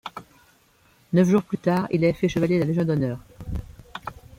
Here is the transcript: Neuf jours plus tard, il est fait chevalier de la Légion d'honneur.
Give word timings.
Neuf 1.13 1.29
jours 1.29 1.43
plus 1.43 1.59
tard, 1.59 1.85
il 1.91 2.03
est 2.03 2.13
fait 2.13 2.27
chevalier 2.27 2.55
de 2.55 2.61
la 2.61 2.65
Légion 2.65 2.83
d'honneur. 2.85 3.19